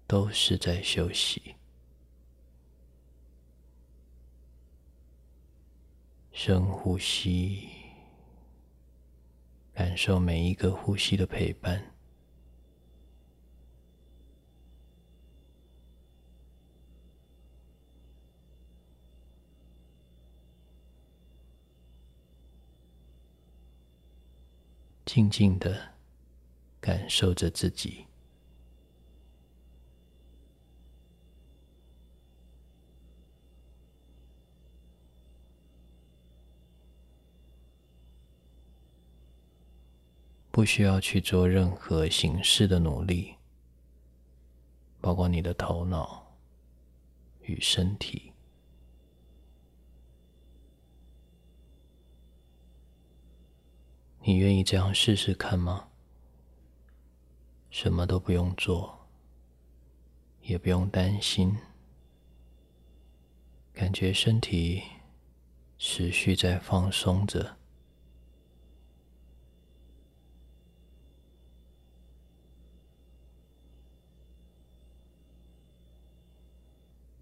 [0.06, 1.54] 都是在休息。
[6.30, 7.70] 深呼吸，
[9.72, 11.93] 感受每一个呼吸的陪伴。
[25.14, 25.94] 静静的
[26.80, 28.04] 感受着自己。
[40.50, 43.36] 不需要去做任何形式的努力，
[45.00, 46.26] 包括你的头脑
[47.42, 48.33] 与身体。
[54.26, 55.90] 你愿意这样试试看吗？
[57.68, 59.06] 什么都不用做，
[60.40, 61.58] 也不用担心，
[63.74, 64.82] 感觉身体
[65.76, 67.58] 持续在放松着。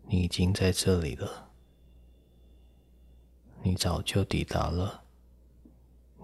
[0.02, 1.50] 你已经在这里了，
[3.64, 5.01] 你早就抵达了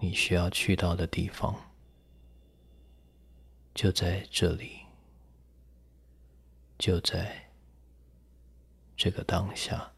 [0.01, 1.53] 你需要去到的地方，
[3.73, 4.79] 就在这里，
[6.77, 7.51] 就在
[8.95, 9.91] 这个当下，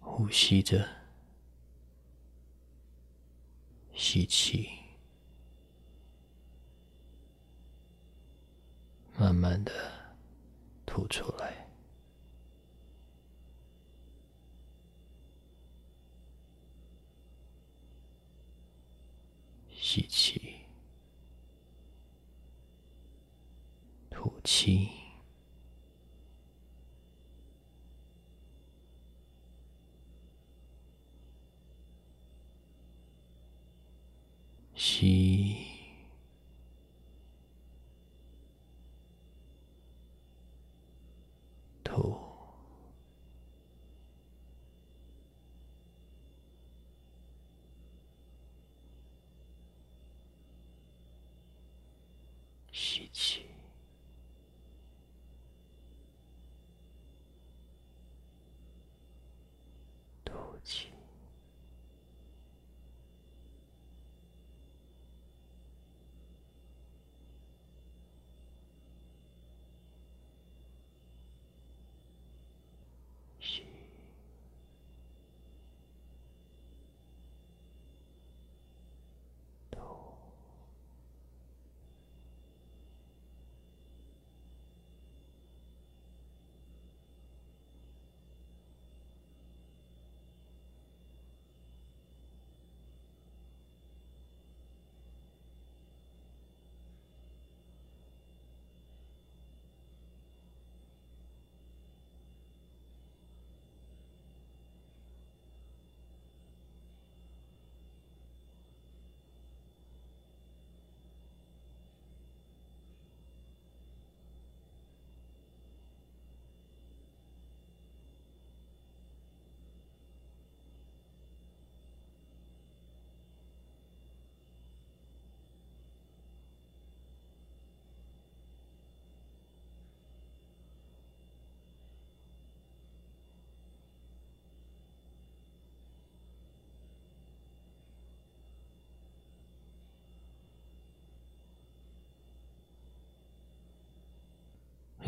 [0.00, 0.88] 呼吸着，
[3.94, 4.70] 吸气。
[9.16, 9.72] 慢慢的
[10.86, 11.67] 吐出来，
[19.90, 20.66] 吸气，
[24.10, 24.90] 吐气，
[34.74, 35.67] 吸。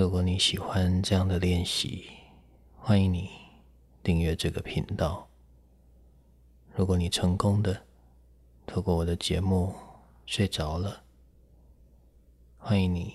[0.01, 2.09] 如果你喜欢这样的练习，
[2.79, 3.29] 欢迎你
[4.03, 5.29] 订阅这个频道。
[6.75, 7.85] 如果你成功的
[8.67, 9.75] 透过我的节目
[10.25, 11.03] 睡着了，
[12.57, 13.13] 欢迎你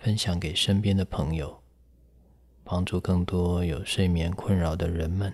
[0.00, 1.62] 分享给身边的朋友，
[2.64, 5.32] 帮助更多有睡眠困扰的人们，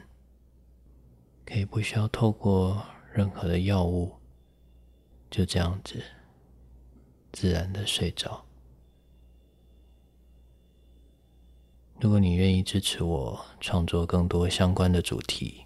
[1.46, 4.12] 可以不需要透过任何的药物，
[5.30, 6.02] 就这样子
[7.32, 8.45] 自然的睡着。
[11.98, 15.64] 如果你愿意支持我创作更多相关的主题，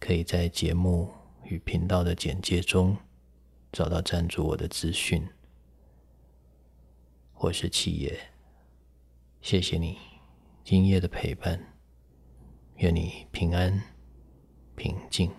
[0.00, 1.08] 可以在节目
[1.44, 2.96] 与频道的简介中
[3.70, 5.24] 找到赞助我的资讯。
[7.34, 8.18] 我是七爷，
[9.40, 9.96] 谢谢你
[10.64, 11.72] 今夜的陪伴，
[12.78, 13.80] 愿你平安
[14.74, 15.30] 平静。